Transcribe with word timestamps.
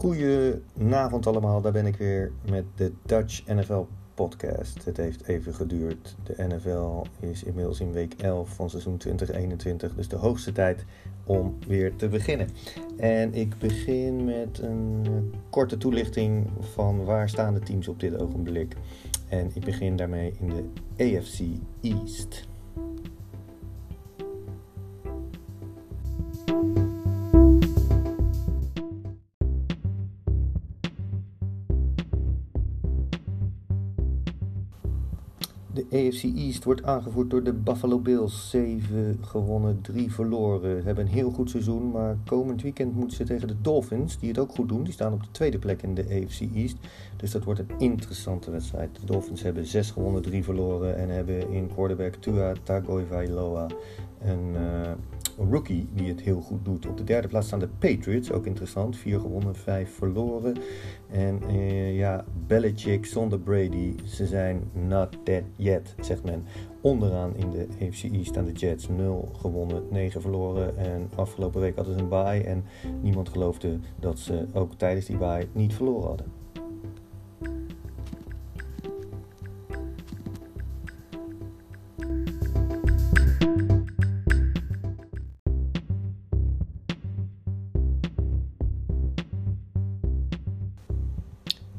Goedenavond 0.00 1.26
allemaal, 1.26 1.60
daar 1.60 1.72
ben 1.72 1.86
ik 1.86 1.96
weer 1.96 2.32
met 2.50 2.64
de 2.74 2.92
Dutch 3.02 3.46
NFL 3.46 3.86
podcast. 4.14 4.84
Het 4.84 4.96
heeft 4.96 5.26
even 5.26 5.54
geduurd. 5.54 6.16
De 6.22 6.34
NFL 6.46 7.06
is 7.26 7.42
inmiddels 7.42 7.80
in 7.80 7.92
week 7.92 8.14
11 8.14 8.54
van 8.54 8.70
seizoen 8.70 8.96
2021, 8.96 9.94
dus 9.94 10.08
de 10.08 10.16
hoogste 10.16 10.52
tijd 10.52 10.84
om 11.24 11.58
weer 11.66 11.96
te 11.96 12.08
beginnen. 12.08 12.48
En 12.96 13.34
ik 13.34 13.58
begin 13.58 14.24
met 14.24 14.58
een 14.58 15.06
korte 15.50 15.76
toelichting 15.76 16.50
van 16.60 17.04
waar 17.04 17.28
staan 17.28 17.54
de 17.54 17.60
teams 17.60 17.88
op 17.88 18.00
dit 18.00 18.20
ogenblik. 18.20 18.76
En 19.28 19.50
ik 19.54 19.64
begin 19.64 19.96
daarmee 19.96 20.34
in 20.38 20.48
de 20.48 21.16
AFC 21.18 21.40
East. 21.80 22.48
De 35.80 36.06
AFC 36.06 36.22
East 36.22 36.64
wordt 36.64 36.82
aangevoerd 36.82 37.30
door 37.30 37.42
de 37.42 37.52
Buffalo 37.52 37.98
Bills. 37.98 38.50
7 38.50 39.18
gewonnen, 39.20 39.80
3 39.80 40.12
verloren. 40.12 40.84
Hebben 40.84 41.04
een 41.04 41.12
heel 41.12 41.30
goed 41.30 41.50
seizoen, 41.50 41.90
maar 41.90 42.16
komend 42.26 42.62
weekend 42.62 42.94
moeten 42.94 43.16
ze 43.16 43.24
tegen 43.24 43.48
de 43.48 43.60
Dolphins, 43.60 44.18
die 44.18 44.28
het 44.28 44.38
ook 44.38 44.50
goed 44.50 44.68
doen. 44.68 44.82
Die 44.82 44.92
staan 44.92 45.12
op 45.12 45.22
de 45.22 45.30
tweede 45.30 45.58
plek 45.58 45.82
in 45.82 45.94
de 45.94 46.02
AFC 46.02 46.40
East. 46.54 46.76
Dus 47.16 47.30
dat 47.30 47.44
wordt 47.44 47.60
een 47.60 47.78
interessante 47.78 48.50
wedstrijd. 48.50 49.00
De 49.00 49.06
Dolphins 49.06 49.42
hebben 49.42 49.66
6 49.66 49.90
gewonnen, 49.90 50.22
3 50.22 50.44
verloren 50.44 50.96
en 50.96 51.08
hebben 51.08 51.50
in 51.50 51.70
quarterback 51.74 52.14
Tua 52.14 52.52
Tagovailoa 52.62 53.66
een 54.20 54.54
uh, 54.54 54.92
rookie 55.50 55.88
die 55.94 56.08
het 56.08 56.20
heel 56.20 56.40
goed 56.40 56.64
doet. 56.64 56.86
Op 56.86 56.96
de 56.96 57.04
derde 57.04 57.28
plaats 57.28 57.46
staan 57.46 57.58
de 57.58 57.68
Patriots, 57.78 58.32
ook 58.32 58.46
interessant. 58.46 58.96
4 58.96 59.20
gewonnen, 59.20 59.54
5 59.54 59.94
verloren. 59.94 60.56
En 61.10 61.40
uh, 61.50 61.96
ja, 61.96 62.24
Belichick 62.46 63.06
zonder 63.06 63.40
Brady, 63.40 63.94
ze 64.04 64.26
zijn 64.26 64.62
not 64.72 65.16
dead 65.24 65.42
yet, 65.56 65.94
zegt 66.00 66.24
men. 66.24 66.44
Onderaan 66.80 67.36
in 67.36 67.50
de 67.50 67.66
AFC 67.80 68.26
staan 68.26 68.44
de 68.44 68.52
Jets 68.52 68.88
0 68.88 69.28
gewonnen, 69.38 69.82
9 69.90 70.20
verloren. 70.20 70.76
En 70.76 71.10
afgelopen 71.14 71.60
week 71.60 71.76
hadden 71.76 71.94
ze 71.94 72.00
een 72.00 72.08
bye 72.08 72.44
en 72.44 72.64
niemand 73.02 73.28
geloofde 73.28 73.78
dat 73.98 74.18
ze 74.18 74.46
ook 74.52 74.74
tijdens 74.74 75.06
die 75.06 75.16
bye 75.16 75.48
niet 75.52 75.74
verloren 75.74 76.08
hadden. 76.08 76.40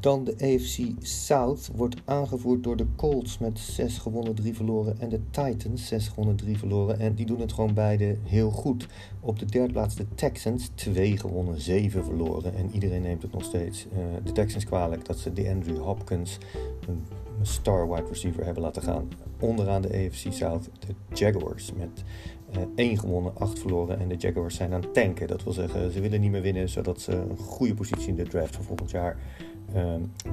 Dan 0.02 0.24
de 0.24 0.32
AFC 0.32 1.06
South 1.06 1.70
wordt 1.74 1.96
aangevoerd 2.04 2.62
door 2.62 2.76
de 2.76 2.86
Colts 2.96 3.38
met 3.38 3.58
6 3.58 3.98
gewonnen, 3.98 4.34
3 4.34 4.54
verloren. 4.54 5.00
En 5.00 5.08
de 5.08 5.20
Titans 5.30 5.86
6 5.86 6.08
gewonnen, 6.08 6.36
3 6.36 6.58
verloren. 6.58 7.00
En 7.00 7.14
die 7.14 7.26
doen 7.26 7.40
het 7.40 7.52
gewoon 7.52 7.74
beide 7.74 8.16
heel 8.24 8.50
goed. 8.50 8.86
Op 9.20 9.38
de 9.38 9.44
derde 9.44 9.72
plaats 9.72 9.94
de 9.94 10.06
Texans 10.14 10.70
2 10.74 11.16
gewonnen, 11.18 11.60
7 11.60 12.04
verloren. 12.04 12.54
En 12.54 12.70
iedereen 12.70 13.02
neemt 13.02 13.22
het 13.22 13.32
nog 13.32 13.44
steeds 13.44 13.86
uh, 13.86 13.98
de 14.24 14.32
Texans 14.32 14.64
kwalijk 14.64 15.04
dat 15.04 15.18
ze 15.18 15.32
de 15.32 15.50
Andrew 15.50 15.78
Hopkins, 15.78 16.38
een 16.88 17.06
star 17.42 17.88
wide 17.90 18.08
receiver, 18.08 18.44
hebben 18.44 18.62
laten 18.62 18.82
gaan. 18.82 19.08
Onderaan 19.40 19.82
de 19.82 19.88
AFC 19.88 20.32
South 20.32 20.68
de 20.78 20.94
Jaguars 21.14 21.72
met 21.72 22.02
uh, 22.56 22.62
1 22.74 22.98
gewonnen, 22.98 23.36
8 23.36 23.58
verloren. 23.58 24.00
En 24.00 24.08
de 24.08 24.16
Jaguars 24.16 24.54
zijn 24.54 24.72
aan 24.72 24.82
het 24.82 24.94
tanken. 24.94 25.26
Dat 25.26 25.44
wil 25.44 25.52
zeggen, 25.52 25.92
ze 25.92 26.00
willen 26.00 26.20
niet 26.20 26.30
meer 26.30 26.42
winnen, 26.42 26.68
zodat 26.68 27.00
ze 27.00 27.12
een 27.12 27.36
goede 27.36 27.74
positie 27.74 28.08
in 28.08 28.16
de 28.16 28.28
draft 28.28 28.54
van 28.54 28.64
volgend 28.64 28.90
jaar 28.90 29.16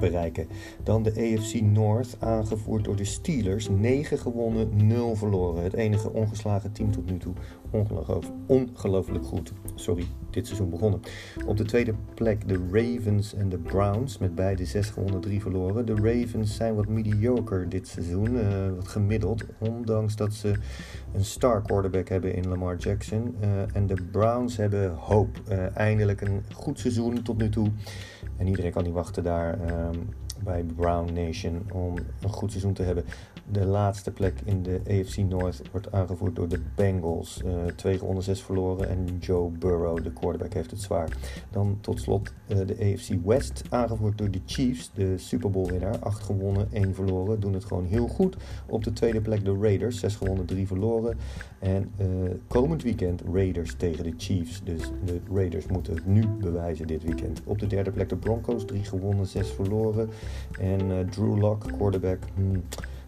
bereiken. 0.00 0.46
Dan 0.82 1.02
de 1.02 1.10
AFC 1.10 1.60
North, 1.60 2.16
aangevoerd 2.18 2.84
door 2.84 2.96
de 2.96 3.04
Steelers. 3.04 3.68
9 3.68 4.18
gewonnen, 4.18 4.86
0 4.86 5.16
verloren. 5.16 5.62
Het 5.62 5.74
enige 5.74 6.12
ongeslagen 6.12 6.72
team 6.72 6.90
tot 6.90 7.10
nu 7.10 7.18
toe. 7.18 7.34
Ongelooflijk, 8.46 9.24
goed. 9.24 9.52
Sorry, 9.74 10.06
dit 10.30 10.46
seizoen 10.46 10.70
begonnen. 10.70 11.00
Op 11.46 11.56
de 11.56 11.64
tweede 11.64 11.94
plek 12.14 12.48
de 12.48 12.68
Ravens 12.72 13.34
en 13.34 13.48
de 13.48 13.58
Browns. 13.58 14.18
Met 14.18 14.34
beide 14.34 14.64
6 14.64 14.88
gewonnen, 14.88 15.20
3 15.20 15.40
verloren. 15.40 15.86
De 15.86 15.94
Ravens 15.94 16.56
zijn 16.56 16.74
wat 16.74 16.88
mediocre 16.88 17.68
dit 17.68 17.88
seizoen. 17.88 18.34
Uh, 18.34 18.42
wat 18.76 18.88
gemiddeld. 18.88 19.44
Ondanks 19.58 20.16
dat 20.16 20.32
ze 20.32 20.54
een 21.12 21.24
star 21.24 21.62
quarterback 21.62 22.08
hebben 22.08 22.34
in 22.34 22.48
Lamar 22.48 22.76
Jackson. 22.76 23.36
Uh, 23.44 23.76
en 23.76 23.86
de 23.86 23.96
Browns 24.10 24.56
hebben 24.56 24.94
hoop. 24.94 25.40
Uh, 25.50 25.76
eindelijk 25.76 26.20
een 26.20 26.42
goed 26.54 26.78
seizoen 26.78 27.22
tot 27.22 27.38
nu 27.38 27.48
toe. 27.48 27.68
En 28.36 28.46
iedereen 28.46 28.72
kan 28.72 28.84
niet 28.84 28.92
wachten 28.92 29.22
daar 29.22 29.58
um, 29.88 30.08
bij 30.44 30.64
Brown 30.76 31.12
Nation 31.12 31.62
om 31.72 31.94
een 32.22 32.30
goed 32.30 32.50
seizoen 32.50 32.72
te 32.72 32.82
hebben. 32.82 33.04
De 33.52 33.64
laatste 33.64 34.10
plek 34.10 34.40
in 34.44 34.62
de 34.62 34.80
AFC 34.88 35.16
North 35.16 35.62
wordt 35.70 35.92
aangevoerd 35.92 36.36
door 36.36 36.48
de 36.48 36.60
Bengals. 36.74 37.42
Uh, 37.44 37.52
twee 37.76 37.98
gewonnen, 37.98 38.22
zes 38.22 38.42
verloren. 38.42 38.88
En 38.88 39.18
Joe 39.20 39.50
Burrow, 39.50 40.02
de 40.02 40.12
quarterback, 40.12 40.52
heeft 40.52 40.70
het 40.70 40.80
zwaar. 40.80 41.16
Dan 41.50 41.78
tot 41.80 42.00
slot 42.00 42.32
uh, 42.48 42.56
de 42.66 42.76
AFC 42.80 43.24
West, 43.24 43.62
aangevoerd 43.68 44.18
door 44.18 44.30
de 44.30 44.40
Chiefs, 44.46 44.90
de 44.94 45.18
Super 45.18 45.50
Bowl 45.50 45.70
winnaar. 45.70 45.98
Acht 45.98 46.22
gewonnen, 46.22 46.68
één 46.72 46.94
verloren. 46.94 47.40
Doen 47.40 47.52
het 47.52 47.64
gewoon 47.64 47.84
heel 47.84 48.08
goed. 48.08 48.36
Op 48.66 48.84
de 48.84 48.92
tweede 48.92 49.20
plek 49.20 49.44
de 49.44 49.58
Raiders, 49.60 50.00
zes 50.00 50.16
gewonnen, 50.16 50.46
drie 50.46 50.66
verloren. 50.66 51.18
En 51.58 51.90
uh, 52.00 52.06
komend 52.46 52.82
weekend 52.82 53.22
Raiders 53.32 53.74
tegen 53.74 54.04
de 54.04 54.14
Chiefs. 54.16 54.62
Dus 54.64 54.82
de 55.04 55.20
Raiders 55.32 55.66
moeten 55.66 55.94
het 55.94 56.06
nu 56.06 56.26
bewijzen 56.26 56.86
dit 56.86 57.02
weekend. 57.02 57.40
Op 57.44 57.58
de 57.58 57.66
derde 57.66 57.90
plek 57.90 58.08
de 58.08 58.16
Broncos, 58.16 58.64
drie 58.64 58.84
gewonnen, 58.84 59.26
zes 59.26 59.50
verloren. 59.50 60.10
En 60.60 61.08
Drew 61.10 61.38
Lock, 61.38 61.64
quarterback. 61.76 62.18
Hmm, 62.34 62.62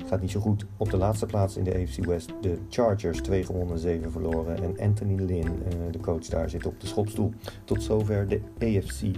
gaat 0.07 0.21
niet 0.21 0.31
zo 0.31 0.41
goed. 0.41 0.67
Op 0.77 0.91
de 0.91 0.97
laatste 0.97 1.27
plaats 1.27 1.57
in 1.57 1.65
de 1.65 1.75
AFC 1.75 2.05
West 2.05 2.33
de 2.41 2.59
Chargers, 2.69 3.21
2 3.21 3.45
gewonnen, 3.45 3.79
7 3.79 4.13
verloren. 4.13 4.63
En 4.63 4.81
Anthony 4.81 5.23
Lynn, 5.23 5.47
uh, 5.47 5.93
de 5.93 6.01
coach 6.01 6.27
daar, 6.27 6.51
zit 6.51 6.67
op 6.67 6.81
de 6.81 6.87
schopstoel. 6.87 7.33
Tot 7.65 7.83
zover 7.83 8.29
de 8.29 8.41
AFC. 8.59 9.17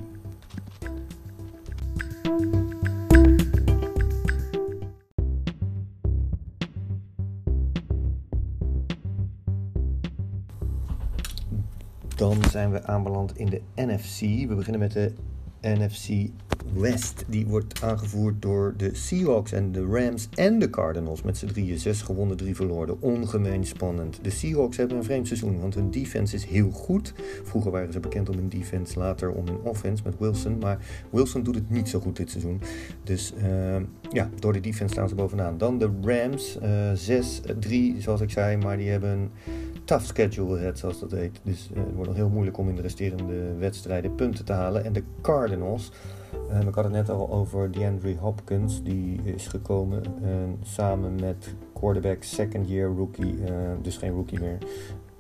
Dan 12.17 12.37
zijn 12.51 12.71
we 12.71 12.87
aanbeland 12.87 13.39
in 13.39 13.47
de 13.47 13.61
NFC. 13.75 14.21
We 14.21 14.55
beginnen 14.55 14.81
met 14.81 14.93
de 14.93 15.13
NFC 15.65 16.31
West. 16.73 17.25
Die 17.29 17.47
wordt 17.47 17.83
aangevoerd 17.83 18.43
door 18.43 18.75
de 18.77 18.95
Seahawks 18.95 19.53
en 19.53 19.73
de 19.73 19.87
Rams 19.87 20.29
en 20.35 20.59
de 20.59 20.71
Cardinals. 20.71 21.23
Met 21.23 21.37
z'n 21.37 21.47
drieën. 21.47 21.79
Zes 21.79 22.03
gewonnen, 22.03 22.37
drie 22.37 22.55
verloren. 22.55 23.01
Ongemeen 23.01 23.67
spannend. 23.67 24.19
De 24.23 24.31
Seahawks 24.31 24.77
hebben 24.77 24.97
een 24.97 25.05
vreemd 25.05 25.27
seizoen, 25.27 25.61
want 25.61 25.75
hun 25.75 25.91
defense 25.91 26.35
is 26.35 26.45
heel 26.45 26.71
goed. 26.71 27.15
Vroeger 27.45 27.71
waren 27.71 27.93
ze 27.93 28.01
bekend 28.01 28.29
om 28.29 28.37
hun 28.37 28.49
defense, 28.49 28.99
later 28.99 29.33
om 29.33 29.47
hun 29.47 29.61
offense 29.63 30.03
met 30.05 30.19
Wilson. 30.19 30.59
Maar 30.59 30.79
Wilson 31.11 31.43
doet 31.43 31.55
het 31.55 31.71
niet 31.71 31.89
zo 31.89 32.01
goed 32.01 32.17
dit 32.17 32.31
seizoen. 32.31 32.61
Dus 33.05 33.33
uh, 33.37 33.77
ja, 34.11 34.31
door 34.39 34.53
de 34.53 34.61
defense 34.61 34.95
staan 34.95 35.09
ze 35.09 35.15
bovenaan. 35.15 35.59
Dan 35.59 35.79
de 35.79 35.91
Rams. 36.03 36.59
Uh, 36.63 37.95
6-3, 37.97 37.99
zoals 37.99 38.21
ik 38.21 38.31
zei, 38.31 38.57
maar 38.57 38.77
die 38.77 38.89
hebben 38.89 39.31
tough 39.85 40.05
schedule 40.05 40.57
ahead, 40.57 40.79
zoals 40.79 41.01
dat 41.01 41.11
heet. 41.11 41.41
Dus 41.43 41.71
uh, 41.73 41.85
het 41.85 41.95
wordt 41.95 42.09
nog 42.09 42.19
heel 42.19 42.29
moeilijk 42.29 42.59
om 42.59 42.69
in 42.69 42.77
de 42.77 42.83
resterende 42.83 43.55
wedstrijden 43.59 44.15
punten 44.15 44.45
te 44.45 44.53
halen. 44.53 44.85
En 44.85 44.93
de 44.93 45.03
Cardinals, 45.21 45.91
uh, 46.51 46.61
ik 46.61 46.75
had 46.75 46.85
het 46.85 46.93
net 46.93 47.11
al 47.11 47.31
over 47.31 47.73
DeAndre 47.73 48.17
Hopkins, 48.17 48.83
die 48.83 49.21
is 49.25 49.47
gekomen 49.47 50.03
uh, 50.23 50.29
samen 50.63 51.15
met 51.15 51.55
quarterback 51.73 52.23
second 52.23 52.69
year 52.69 52.89
rookie, 52.89 53.35
dus 53.83 53.97
geen 53.97 54.13
rookie 54.13 54.41
meer. 54.41 54.59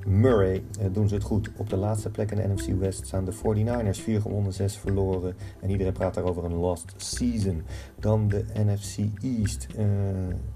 Murray 0.06 0.62
doen 0.92 1.08
ze 1.08 1.14
het 1.14 1.24
goed. 1.24 1.50
Op 1.56 1.70
de 1.70 1.76
laatste 1.76 2.10
plek 2.10 2.30
in 2.30 2.36
de 2.36 2.48
NFC 2.54 2.78
West 2.78 3.06
staan 3.06 3.24
de 3.24 3.32
49ers 3.32 4.02
4 4.02 4.20
gewonnen, 4.20 4.52
6 4.52 4.76
verloren. 4.76 5.36
En 5.60 5.70
iedereen 5.70 5.92
praat 5.92 6.14
daarover 6.14 6.44
een 6.44 6.54
lost 6.54 6.94
season. 6.96 7.62
Dan 7.98 8.28
de 8.28 8.44
NFC 8.54 8.98
East. 9.22 9.66
Uh, 9.78 9.84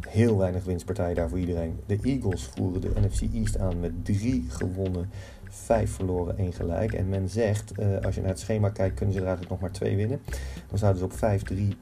heel 0.09 0.39
weinig 0.39 0.65
winstpartijen 0.65 1.15
daar 1.15 1.29
voor 1.29 1.39
iedereen. 1.39 1.81
De 1.87 1.99
Eagles 2.03 2.45
voeren 2.45 2.81
de 2.81 2.91
NFC 3.00 3.23
East 3.35 3.59
aan 3.59 3.81
met 3.81 4.05
3 4.05 4.45
gewonnen, 4.49 5.11
5 5.49 5.91
verloren, 5.91 6.39
1 6.39 6.53
gelijk. 6.53 6.93
En 6.93 7.09
men 7.09 7.29
zegt, 7.29 7.73
uh, 7.79 8.00
als 8.00 8.15
je 8.15 8.21
naar 8.21 8.31
het 8.31 8.41
schema 8.41 8.69
kijkt, 8.69 8.95
kunnen 8.95 9.15
ze 9.15 9.21
er 9.21 9.27
eigenlijk 9.27 9.61
nog 9.61 9.71
maar 9.71 9.79
2 9.79 9.97
winnen. 9.97 10.21
Dan 10.69 10.79
zouden 10.79 11.00
ze 11.00 11.05
op 11.05 11.41
5-3 11.53 11.55
uh, 11.55 11.73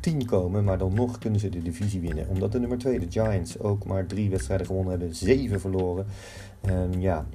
10 0.00 0.26
komen, 0.26 0.64
maar 0.64 0.78
dan 0.78 0.94
nog 0.94 1.18
kunnen 1.18 1.40
ze 1.40 1.48
de 1.48 1.62
divisie 1.62 2.00
winnen. 2.00 2.28
Omdat 2.28 2.52
de 2.52 2.60
nummer 2.60 2.78
2, 2.78 2.98
de 2.98 3.06
Giants, 3.10 3.58
ook 3.58 3.84
maar 3.84 4.06
drie 4.06 4.30
wedstrijden 4.30 4.66
gewonnen 4.66 4.90
hebben, 4.90 5.14
7 5.14 5.60
verloren. 5.60 6.06
En 6.60 7.00
ja, 7.00 7.26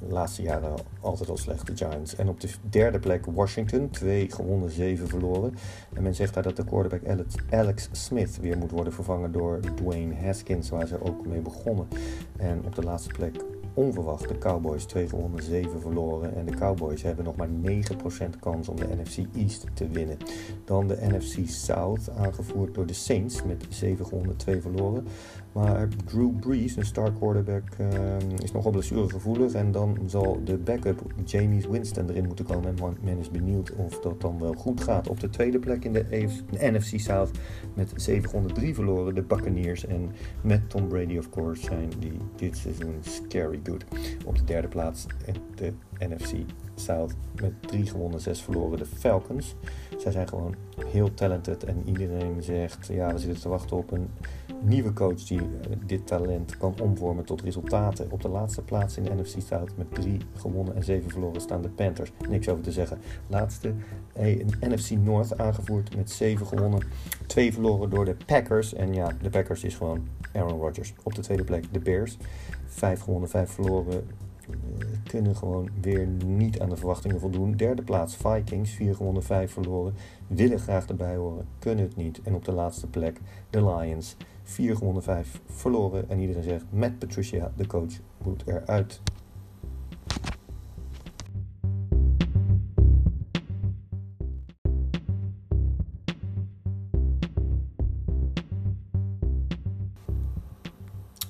de 0.00 0.08
laatste 0.08 0.42
jaren 0.42 0.74
altijd 1.00 1.28
al 1.28 1.36
slecht, 1.36 1.66
de 1.66 1.76
Giants. 1.76 2.16
En 2.16 2.28
op 2.28 2.40
de 2.40 2.48
derde 2.70 2.98
plek 2.98 3.26
Washington, 3.26 3.90
twee 3.90 4.30
gewonnen, 4.30 4.70
zeven 4.70 5.08
verloren. 5.08 5.54
En 5.92 6.02
men 6.02 6.14
zegt 6.14 6.34
daar 6.34 6.42
dat 6.42 6.56
de 6.56 6.64
quarterback 6.64 7.28
Alex 7.50 7.88
Smith 7.92 8.38
weer 8.40 8.58
moet 8.58 8.70
worden 8.70 8.92
vervangen 8.92 9.32
door 9.32 9.60
Dwayne 9.74 10.14
Haskins, 10.14 10.68
waar 10.68 10.86
ze 10.86 11.02
ook 11.02 11.26
mee 11.26 11.40
begonnen. 11.40 11.86
En 12.36 12.62
op 12.66 12.74
de 12.74 12.82
laatste 12.82 13.12
plek 13.12 13.36
onverwacht 13.76 14.28
de 14.28 14.38
Cowboys 14.38 14.84
2 14.84 15.08
gewonnen, 15.08 15.42
7 15.42 15.80
verloren. 15.80 16.36
En 16.36 16.46
de 16.46 16.54
Cowboys 16.54 17.02
hebben 17.02 17.24
nog 17.24 17.36
maar 17.36 17.48
9% 17.48 18.38
kans 18.40 18.68
om 18.68 18.76
de 18.76 18.88
NFC 19.02 19.18
East 19.36 19.66
te 19.74 19.88
winnen. 19.88 20.16
Dan 20.64 20.86
de 20.86 20.98
NFC 21.00 21.48
South, 21.48 22.10
aangevoerd 22.10 22.74
door 22.74 22.86
de 22.86 22.92
Saints 22.92 23.42
met 23.42 23.64
7 23.68 24.06
gewonnen, 24.06 24.36
2 24.36 24.60
verloren. 24.60 25.06
Maar 25.56 25.88
Drew 26.04 26.38
Brees, 26.40 26.76
een 26.76 26.84
star 26.84 27.12
quarterback, 27.12 27.62
uh, 27.80 28.38
is 28.42 28.52
nogal 28.52 28.70
blessuregevoelig. 28.70 29.52
En 29.52 29.72
dan 29.72 29.98
zal 30.06 30.40
de 30.44 30.56
backup 30.56 31.02
James 31.24 31.66
Winston 31.66 32.08
erin 32.10 32.26
moeten 32.26 32.44
komen. 32.44 32.76
En 32.78 32.96
men 33.00 33.18
is 33.18 33.30
benieuwd 33.30 33.72
of 33.72 34.00
dat 34.00 34.20
dan 34.20 34.38
wel 34.38 34.52
goed 34.52 34.80
gaat. 34.80 35.08
Op 35.08 35.20
de 35.20 35.30
tweede 35.30 35.58
plek 35.58 35.84
in 35.84 35.92
de 35.92 36.06
NFC 36.60 37.00
South 37.00 37.30
met 37.74 37.92
703 37.94 38.74
verloren 38.74 39.14
de 39.14 39.22
Buccaneers. 39.22 39.86
En 39.86 40.10
met 40.40 40.70
Tom 40.70 40.88
Brady, 40.88 41.18
of 41.18 41.30
course, 41.30 41.62
zijn 41.62 41.90
die 41.98 42.18
dit 42.36 42.56
seizoen 42.56 42.96
scary 43.00 43.60
good. 43.64 43.84
Op 44.24 44.38
de 44.38 44.44
derde 44.44 44.68
plaats 44.68 45.06
de 45.54 45.72
NFC 45.98 46.32
South 46.74 47.14
met 47.40 47.52
3 47.60 47.86
gewonnen, 47.86 48.20
6 48.20 48.42
verloren 48.42 48.78
de 48.78 48.86
Falcons. 48.86 49.54
Zij 49.98 50.12
zijn 50.12 50.28
gewoon 50.28 50.54
heel 50.86 51.14
talented 51.14 51.64
en 51.64 51.82
iedereen 51.84 52.42
zegt, 52.42 52.86
ja, 52.86 53.12
we 53.12 53.18
zitten 53.18 53.40
te 53.40 53.48
wachten 53.48 53.76
op 53.76 53.90
een 53.90 54.08
nieuwe 54.68 54.92
coach 54.92 55.22
die 55.24 55.38
eh, 55.38 55.76
dit 55.86 56.06
talent 56.06 56.56
kan 56.56 56.74
omvormen 56.80 57.24
tot 57.24 57.42
resultaten. 57.42 58.10
Op 58.10 58.22
de 58.22 58.28
laatste 58.28 58.62
plaats 58.62 58.96
in 58.96 59.02
de 59.02 59.14
NFC 59.14 59.36
South 59.38 59.76
met 59.76 59.94
3 59.94 60.20
gewonnen 60.34 60.74
en 60.74 60.84
7 60.84 61.10
verloren 61.10 61.40
staan 61.40 61.62
de 61.62 61.68
Panthers. 61.68 62.12
Niks 62.28 62.48
over 62.48 62.62
te 62.62 62.72
zeggen. 62.72 62.98
Laatste 63.26 63.74
in 64.14 64.50
NFC 64.60 64.90
North 64.90 65.38
aangevoerd 65.38 65.96
met 65.96 66.10
7 66.10 66.46
gewonnen, 66.46 66.82
2 67.26 67.52
verloren 67.52 67.90
door 67.90 68.04
de 68.04 68.16
Packers. 68.26 68.74
En 68.74 68.94
ja, 68.94 69.12
de 69.22 69.30
Packers 69.30 69.64
is 69.64 69.74
gewoon 69.74 70.08
Aaron 70.32 70.60
Rodgers. 70.60 70.94
Op 71.02 71.14
de 71.14 71.22
tweede 71.22 71.44
plek 71.44 71.72
de 71.72 71.78
Bears. 71.78 72.16
5 72.66 73.00
gewonnen, 73.00 73.28
5 73.28 73.50
verloren 73.50 74.04
kunnen 75.04 75.36
gewoon 75.36 75.68
weer 75.80 76.06
niet 76.26 76.60
aan 76.60 76.68
de 76.68 76.76
verwachtingen 76.76 77.20
voldoen. 77.20 77.52
Derde 77.52 77.82
plaats 77.82 78.16
Vikings, 78.16 78.70
4 78.70 78.94
gewonnen, 78.94 79.22
5 79.22 79.52
verloren. 79.52 79.94
Willen 80.26 80.58
graag 80.58 80.86
erbij 80.86 81.16
horen, 81.16 81.46
kunnen 81.58 81.84
het 81.84 81.96
niet. 81.96 82.20
En 82.22 82.34
op 82.34 82.44
de 82.44 82.52
laatste 82.52 82.86
plek 82.86 83.20
de 83.50 83.64
Lions, 83.64 84.16
4 84.42 84.76
gewonnen, 84.76 85.02
5 85.02 85.40
verloren. 85.46 86.10
En 86.10 86.20
iedereen 86.20 86.42
zegt, 86.42 86.64
met 86.70 86.98
Patricia, 86.98 87.52
de 87.56 87.66
coach, 87.66 87.92
moet 88.22 88.42
eruit. 88.46 89.00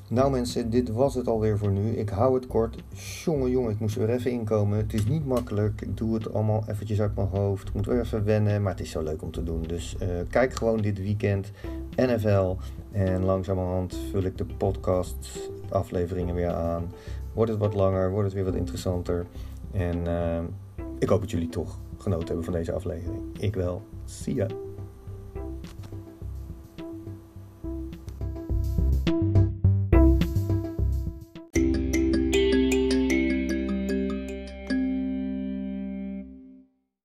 Nou 0.08 0.30
mensen, 0.30 0.70
dit 0.70 0.88
was 0.88 1.14
het 1.14 1.28
alweer 1.28 1.58
voor 1.58 1.70
nu. 1.70 1.90
Ik 1.90 2.08
hou 2.08 2.34
het 2.34 2.46
kort. 2.46 2.76
Jongen, 3.24 3.50
jongen, 3.50 3.70
ik 3.70 3.80
moest 3.80 3.96
er 3.96 4.06
weer 4.06 4.16
even 4.16 4.30
inkomen. 4.30 4.78
Het 4.78 4.94
is 4.94 5.06
niet 5.06 5.26
makkelijk. 5.26 5.80
Ik 5.80 5.96
doe 5.96 6.14
het 6.14 6.34
allemaal 6.34 6.64
eventjes 6.68 7.00
uit 7.00 7.16
mijn 7.16 7.28
hoofd. 7.28 7.68
Ik 7.68 7.74
moet 7.74 7.86
weer 7.86 8.00
even 8.00 8.24
wennen, 8.24 8.62
maar 8.62 8.72
het 8.72 8.80
is 8.80 8.90
zo 8.90 9.02
leuk 9.02 9.22
om 9.22 9.30
te 9.30 9.42
doen. 9.42 9.62
Dus 9.62 9.96
uh, 10.02 10.08
kijk 10.30 10.54
gewoon 10.54 10.80
dit 10.80 10.98
weekend 10.98 11.50
NFL. 11.96 12.54
En 12.92 13.24
langzamerhand 13.24 13.98
vul 14.10 14.22
ik 14.22 14.38
de 14.38 14.46
podcast 14.46 15.50
afleveringen 15.68 16.34
weer 16.34 16.52
aan. 16.52 16.92
Wordt 17.32 17.50
het 17.50 17.60
wat 17.60 17.74
langer, 17.74 18.10
wordt 18.10 18.24
het 18.24 18.34
weer 18.34 18.44
wat 18.44 18.54
interessanter. 18.54 19.26
En 19.72 19.98
uh, 20.06 20.38
ik 20.98 21.08
hoop 21.08 21.20
dat 21.20 21.30
jullie 21.30 21.48
toch 21.48 21.78
genoten 21.98 22.26
hebben 22.26 22.44
van 22.44 22.52
deze 22.52 22.72
aflevering. 22.72 23.22
Ik 23.38 23.54
wel. 23.54 23.82
Zie 24.04 24.34
ya. 24.34 24.65